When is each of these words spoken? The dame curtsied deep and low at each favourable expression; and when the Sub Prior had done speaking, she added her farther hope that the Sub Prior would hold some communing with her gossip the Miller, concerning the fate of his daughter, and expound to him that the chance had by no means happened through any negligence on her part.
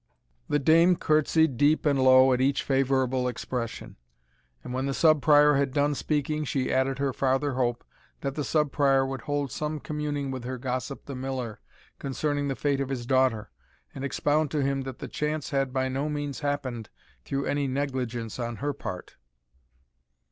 The 0.49 0.57
dame 0.57 0.95
curtsied 0.95 1.57
deep 1.57 1.85
and 1.85 2.01
low 2.03 2.33
at 2.33 2.41
each 2.41 2.63
favourable 2.63 3.27
expression; 3.27 3.97
and 4.63 4.73
when 4.73 4.87
the 4.87 4.95
Sub 4.95 5.21
Prior 5.21 5.53
had 5.53 5.71
done 5.75 5.93
speaking, 5.93 6.43
she 6.43 6.73
added 6.73 6.97
her 6.97 7.13
farther 7.13 7.51
hope 7.53 7.83
that 8.21 8.33
the 8.33 8.43
Sub 8.43 8.71
Prior 8.71 9.05
would 9.05 9.21
hold 9.21 9.51
some 9.51 9.79
communing 9.79 10.31
with 10.31 10.43
her 10.43 10.57
gossip 10.57 11.05
the 11.05 11.13
Miller, 11.13 11.59
concerning 11.99 12.47
the 12.47 12.55
fate 12.55 12.81
of 12.81 12.89
his 12.89 13.05
daughter, 13.05 13.51
and 13.93 14.03
expound 14.03 14.49
to 14.49 14.63
him 14.63 14.81
that 14.81 14.97
the 14.97 15.07
chance 15.07 15.51
had 15.51 15.71
by 15.71 15.87
no 15.87 16.09
means 16.09 16.39
happened 16.39 16.89
through 17.23 17.45
any 17.45 17.67
negligence 17.67 18.39
on 18.39 18.55
her 18.55 18.73
part. 18.73 19.17